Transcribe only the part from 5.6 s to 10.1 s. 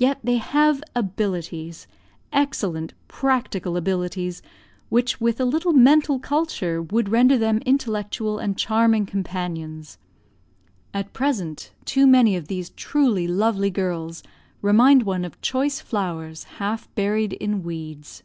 mental culture, would render them intellectual and charming companions.